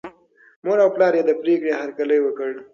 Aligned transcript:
مور 0.63 0.77
او 0.83 0.89
پلار 0.95 1.13
یې 1.17 1.23
د 1.27 1.31
پرېکړې 1.41 1.73
هرکلی 1.79 2.19
وکړ. 2.21 2.51